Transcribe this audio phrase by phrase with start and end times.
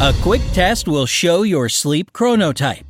[0.00, 2.84] A quick test will show your sleep chronotype.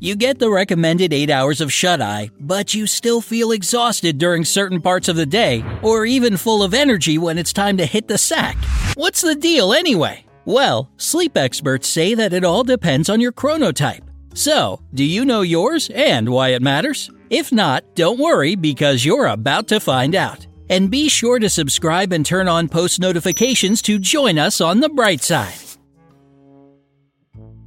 [0.00, 4.46] You get the recommended 8 hours of shut eye, but you still feel exhausted during
[4.46, 8.08] certain parts of the day, or even full of energy when it's time to hit
[8.08, 8.56] the sack.
[8.94, 10.24] What's the deal anyway?
[10.46, 14.08] Well, sleep experts say that it all depends on your chronotype.
[14.32, 17.10] So, do you know yours and why it matters?
[17.28, 20.46] If not, don't worry because you're about to find out.
[20.70, 24.88] And be sure to subscribe and turn on post notifications to join us on the
[24.88, 25.52] bright side.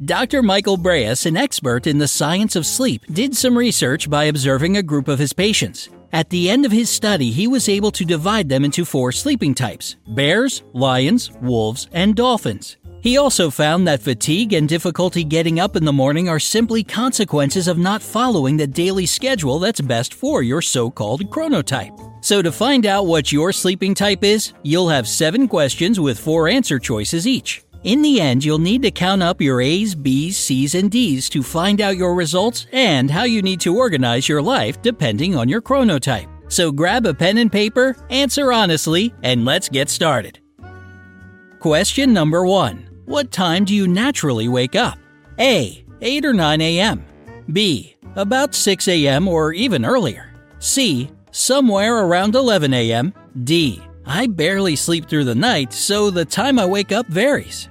[0.03, 0.43] Dr.
[0.43, 4.83] Michael Breus, an expert in the science of sleep, did some research by observing a
[4.83, 5.87] group of his patients.
[6.11, 9.55] At the end of his study, he was able to divide them into four sleeping
[9.55, 12.75] types bears, lions, wolves, and dolphins.
[12.99, 17.67] He also found that fatigue and difficulty getting up in the morning are simply consequences
[17.69, 21.95] of not following the daily schedule that's best for your so called chronotype.
[22.25, 26.47] So, to find out what your sleeping type is, you'll have seven questions with four
[26.47, 27.64] answer choices each.
[27.85, 31.43] In the end, you'll need to count up your A's, B's, C's, and D's to
[31.43, 35.61] find out your results and how you need to organize your life depending on your
[35.61, 36.27] chronotype.
[36.51, 40.39] So grab a pen and paper, answer honestly, and let's get started.
[41.59, 44.97] Question number one What time do you naturally wake up?
[45.37, 45.85] A.
[46.01, 47.05] 8 or 9 a.m.
[47.53, 47.97] B.
[48.15, 49.27] About 6 a.m.
[49.27, 50.33] or even earlier.
[50.57, 51.11] C.
[51.29, 53.13] Somewhere around 11 a.m.
[53.43, 53.79] D.
[54.07, 57.69] I barely sleep through the night, so the time I wake up varies.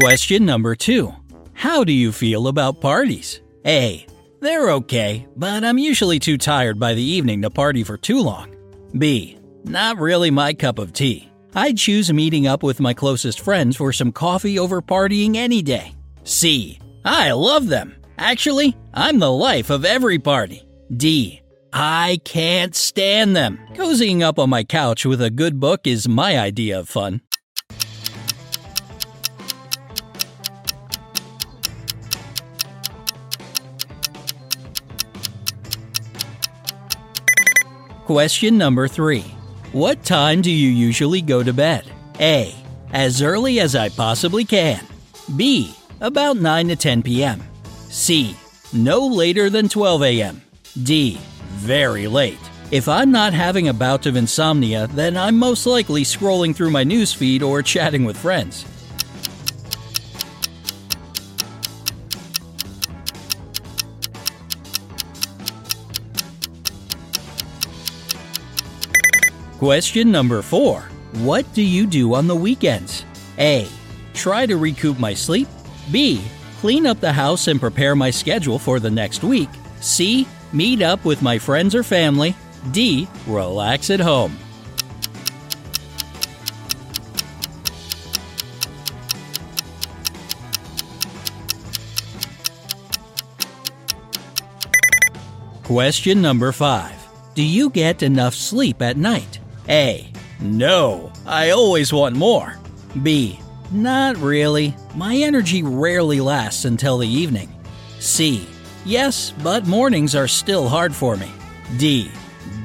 [0.00, 1.12] Question number two
[1.52, 3.42] How do you feel about parties?
[3.66, 4.06] A.
[4.40, 8.56] They're okay, but I'm usually too tired by the evening to party for too long.
[8.96, 9.38] B.
[9.64, 11.30] Not really my cup of tea.
[11.54, 15.92] I'd choose meeting up with my closest friends for some coffee over partying any day.
[16.24, 16.80] C.
[17.04, 17.94] I love them.
[18.16, 20.66] Actually, I'm the life of every party.
[20.96, 21.42] D.
[21.70, 23.58] I can't stand them.
[23.74, 27.20] Cozying up on my couch with a good book is my idea of fun.
[38.06, 39.22] Question number three
[39.70, 41.84] What time do you usually go to bed?
[42.18, 42.52] A.
[42.92, 44.84] As early as I possibly can.
[45.36, 45.72] B.
[46.00, 47.40] About 9 to 10 p.m.
[47.88, 48.36] C.
[48.72, 50.42] No later than 12 a.m.
[50.82, 51.16] D.
[51.52, 52.40] Very late.
[52.72, 56.84] If I'm not having a bout of insomnia, then I'm most likely scrolling through my
[56.84, 58.64] newsfeed or chatting with friends.
[69.62, 70.80] Question number four
[71.22, 73.04] What do you do on the weekends?
[73.38, 73.68] A.
[74.12, 75.46] Try to recoup my sleep.
[75.92, 76.20] B.
[76.58, 79.48] Clean up the house and prepare my schedule for the next week.
[79.78, 80.26] C.
[80.52, 82.34] Meet up with my friends or family.
[82.72, 83.06] D.
[83.28, 84.36] Relax at home.
[95.62, 96.96] Question number five
[97.36, 99.38] Do you get enough sleep at night?
[99.68, 100.10] A.
[100.40, 102.58] No, I always want more.
[103.02, 103.38] B.
[103.70, 104.74] Not really.
[104.94, 107.48] My energy rarely lasts until the evening.
[108.00, 108.46] C.
[108.84, 111.30] Yes, but mornings are still hard for me.
[111.78, 112.10] D.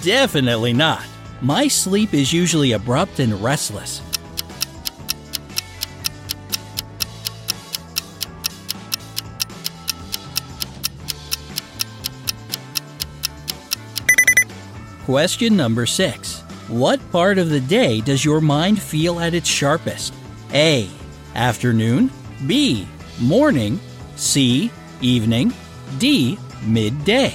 [0.01, 1.03] Definitely not.
[1.41, 4.01] My sleep is usually abrupt and restless.
[15.05, 16.36] Question number six
[16.67, 20.13] What part of the day does your mind feel at its sharpest?
[20.53, 20.89] A.
[21.33, 22.11] Afternoon.
[22.45, 22.85] B.
[23.21, 23.79] Morning.
[24.17, 24.69] C.
[24.99, 25.53] Evening.
[25.97, 26.37] D.
[26.65, 27.33] Midday.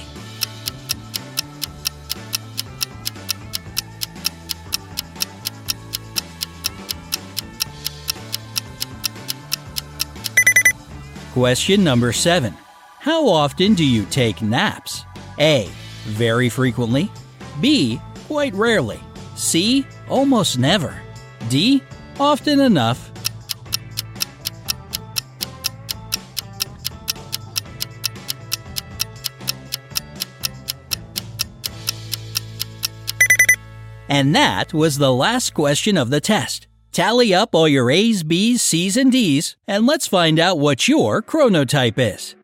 [11.31, 12.55] Question number seven
[12.99, 15.05] How often do you take naps?
[15.39, 15.67] A.
[16.03, 17.11] Very frequently.
[17.59, 17.99] B.
[18.27, 18.99] Quite rarely.
[19.43, 19.85] C.
[20.09, 20.99] Almost never.
[21.49, 21.83] D.
[22.19, 23.11] Often enough.
[34.07, 36.67] And that was the last question of the test.
[36.91, 41.21] Tally up all your A's, B's, C's, and D's, and let's find out what your
[41.23, 42.35] chronotype is.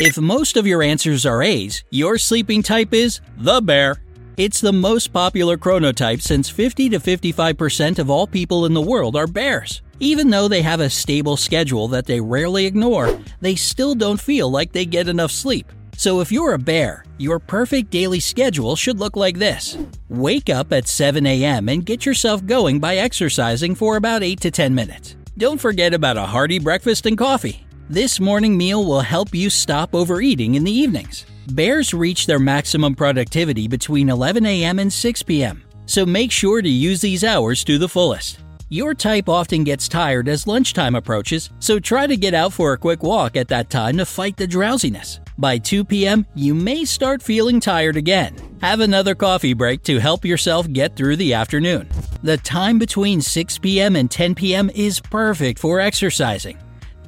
[0.00, 4.02] If most of your answers are A's, your sleeping type is the bear.
[4.38, 9.14] It's the most popular chronotype since 50 to 55% of all people in the world
[9.14, 9.82] are bears.
[9.98, 14.50] Even though they have a stable schedule that they rarely ignore, they still don't feel
[14.50, 15.70] like they get enough sleep.
[15.98, 19.76] So if you're a bear, your perfect daily schedule should look like this.
[20.08, 21.68] Wake up at 7 a.m.
[21.68, 25.16] and get yourself going by exercising for about 8 to 10 minutes.
[25.36, 27.66] Don't forget about a hearty breakfast and coffee.
[27.90, 31.26] This morning meal will help you stop overeating in the evenings.
[31.54, 34.78] Bears reach their maximum productivity between 11 a.m.
[34.78, 38.38] and 6 p.m., so make sure to use these hours to the fullest.
[38.68, 42.78] Your type often gets tired as lunchtime approaches, so try to get out for a
[42.78, 45.18] quick walk at that time to fight the drowsiness.
[45.36, 48.36] By 2 p.m., you may start feeling tired again.
[48.60, 51.88] Have another coffee break to help yourself get through the afternoon.
[52.22, 53.96] The time between 6 p.m.
[53.96, 54.70] and 10 p.m.
[54.76, 56.56] is perfect for exercising.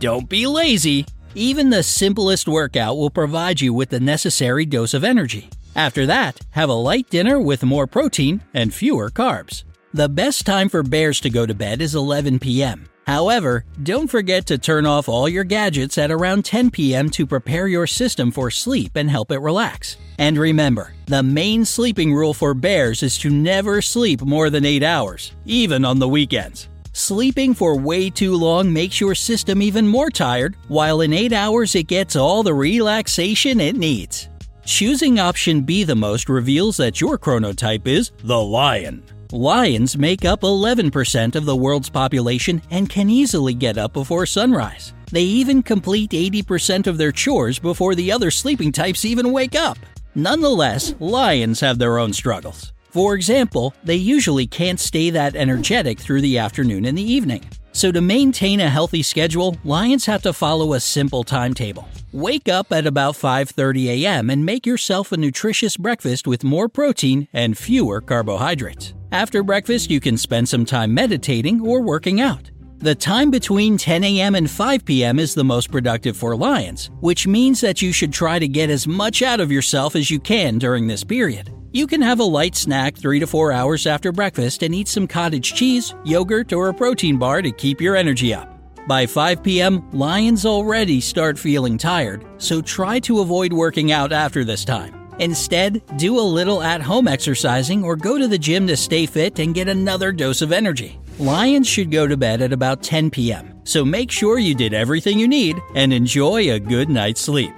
[0.03, 1.07] Don't be lazy.
[1.37, 5.49] Even the simplest workout will provide you with the necessary dose of energy.
[5.77, 9.63] After that, have a light dinner with more protein and fewer carbs.
[9.95, 12.89] The best time for bears to go to bed is 11 p.m.
[13.07, 17.09] However, don't forget to turn off all your gadgets at around 10 p.m.
[17.11, 19.99] to prepare your system for sleep and help it relax.
[20.19, 24.83] And remember, the main sleeping rule for bears is to never sleep more than 8
[24.83, 26.69] hours, even on the weekends.
[26.95, 31.75] Sleeping for way too long makes your system even more tired, while in 8 hours
[31.75, 34.29] it gets all the relaxation it needs.
[34.67, 39.03] Choosing option B the most reveals that your chronotype is the lion.
[39.33, 44.93] Lions make up 11% of the world's population and can easily get up before sunrise.
[45.11, 49.79] They even complete 80% of their chores before the other sleeping types even wake up.
[50.15, 52.75] Nonetheless, lions have their own struggles.
[52.93, 57.43] For example, they usually can't stay that energetic through the afternoon and the evening.
[57.73, 61.89] So, to maintain a healthy schedule, lions have to follow a simple timetable.
[62.13, 64.29] Wake up at about 5:30 a.m.
[64.29, 68.93] and make yourself a nutritious breakfast with more protein and fewer carbohydrates.
[69.11, 72.51] After breakfast, you can spend some time meditating or working out.
[72.81, 74.35] The time between 10 a.m.
[74.35, 75.19] and 5 p.m.
[75.19, 78.87] is the most productive for lions, which means that you should try to get as
[78.87, 81.51] much out of yourself as you can during this period.
[81.75, 85.07] You can have a light snack 3 to 4 hours after breakfast and eat some
[85.07, 88.61] cottage cheese, yogurt, or a protein bar to keep your energy up.
[88.87, 94.45] By 5 p.m., lions already start feeling tired, so try to avoid working out after
[94.45, 94.95] this time.
[95.19, 99.39] Instead, do a little at home exercising or go to the gym to stay fit
[99.39, 101.01] and get another dose of energy.
[101.19, 105.19] Lions should go to bed at about 10 p.m., so make sure you did everything
[105.19, 107.53] you need and enjoy a good night's sleep.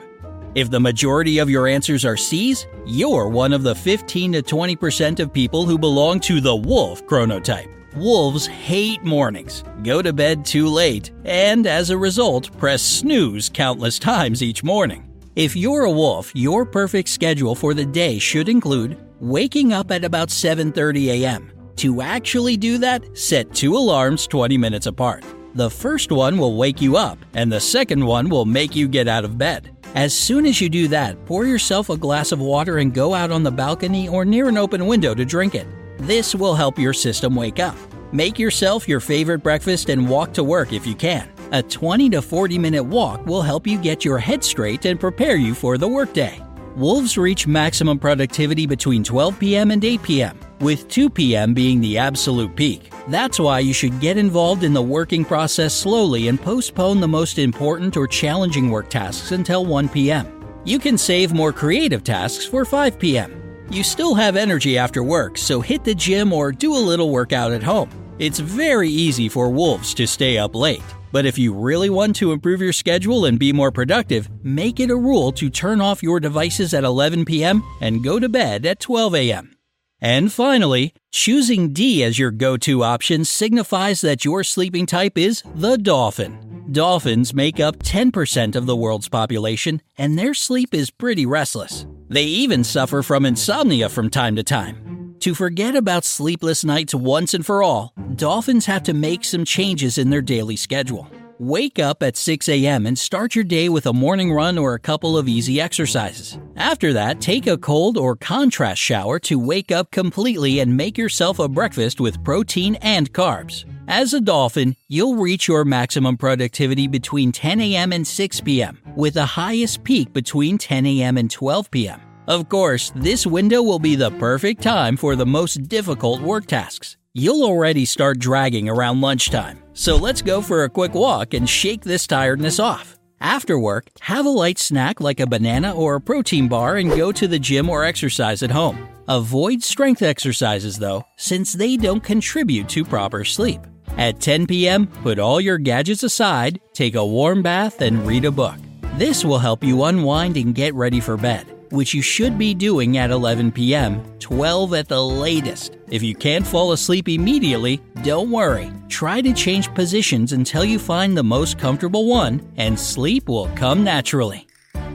[0.54, 5.18] If the majority of your answers are C's, you're one of the 15 to 20%
[5.18, 7.68] of people who belong to the wolf chronotype.
[7.96, 13.98] Wolves hate mornings, go to bed too late, and as a result, press snooze countless
[13.98, 15.10] times each morning.
[15.34, 20.04] If you're a wolf, your perfect schedule for the day should include waking up at
[20.04, 21.50] about 7:30 a.m.
[21.76, 25.24] To actually do that, set two alarms 20 minutes apart.
[25.56, 29.08] The first one will wake you up, and the second one will make you get
[29.08, 29.73] out of bed.
[29.94, 33.30] As soon as you do that, pour yourself a glass of water and go out
[33.30, 35.68] on the balcony or near an open window to drink it.
[35.98, 37.76] This will help your system wake up.
[38.12, 41.32] Make yourself your favorite breakfast and walk to work if you can.
[41.52, 45.36] A 20 to 40 minute walk will help you get your head straight and prepare
[45.36, 46.43] you for the workday.
[46.76, 49.70] Wolves reach maximum productivity between 12 p.m.
[49.70, 51.54] and 8 p.m., with 2 p.m.
[51.54, 52.92] being the absolute peak.
[53.06, 57.38] That's why you should get involved in the working process slowly and postpone the most
[57.38, 60.44] important or challenging work tasks until 1 p.m.
[60.64, 63.40] You can save more creative tasks for 5 p.m.
[63.70, 67.52] You still have energy after work, so hit the gym or do a little workout
[67.52, 67.88] at home.
[68.18, 70.82] It's very easy for wolves to stay up late.
[71.14, 74.90] But if you really want to improve your schedule and be more productive, make it
[74.90, 77.62] a rule to turn off your devices at 11 p.m.
[77.80, 79.56] and go to bed at 12 a.m.
[80.00, 85.44] And finally, choosing D as your go to option signifies that your sleeping type is
[85.54, 86.66] the dolphin.
[86.72, 91.86] Dolphins make up 10% of the world's population, and their sleep is pretty restless.
[92.08, 94.83] They even suffer from insomnia from time to time.
[95.24, 99.96] To forget about sleepless nights once and for all, dolphins have to make some changes
[99.96, 101.10] in their daily schedule.
[101.38, 102.84] Wake up at 6 a.m.
[102.84, 106.38] and start your day with a morning run or a couple of easy exercises.
[106.56, 111.38] After that, take a cold or contrast shower to wake up completely and make yourself
[111.38, 113.64] a breakfast with protein and carbs.
[113.88, 117.94] As a dolphin, you'll reach your maximum productivity between 10 a.m.
[117.94, 121.16] and 6 p.m., with the highest peak between 10 a.m.
[121.16, 122.02] and 12 p.m.
[122.26, 126.96] Of course, this window will be the perfect time for the most difficult work tasks.
[127.12, 131.82] You'll already start dragging around lunchtime, so let's go for a quick walk and shake
[131.82, 132.98] this tiredness off.
[133.20, 137.12] After work, have a light snack like a banana or a protein bar and go
[137.12, 138.88] to the gym or exercise at home.
[139.06, 143.60] Avoid strength exercises though, since they don't contribute to proper sleep.
[143.96, 148.30] At 10 p.m., put all your gadgets aside, take a warm bath, and read a
[148.30, 148.56] book.
[148.96, 152.98] This will help you unwind and get ready for bed, which you should be doing
[152.98, 155.76] at 11 p.m., 12 at the latest.
[155.90, 158.72] If you can't fall asleep immediately, don't worry.
[158.88, 163.84] Try to change positions until you find the most comfortable one, and sleep will come
[163.84, 164.46] naturally.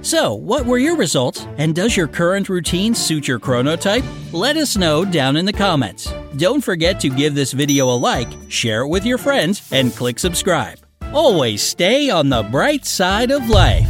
[0.01, 1.45] So, what were your results?
[1.57, 4.05] And does your current routine suit your chronotype?
[4.31, 6.13] Let us know down in the comments.
[6.37, 10.17] Don't forget to give this video a like, share it with your friends, and click
[10.19, 10.79] subscribe.
[11.13, 13.88] Always stay on the bright side of life.